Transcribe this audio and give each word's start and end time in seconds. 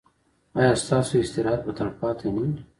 ایا 0.59 0.73
ستاسو 0.83 1.13
استراحت 1.23 1.61
به 1.65 1.71
تلپاتې 1.79 2.27
نه 2.35 2.41
وي؟ 2.45 2.51